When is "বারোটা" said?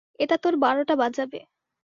0.57-0.95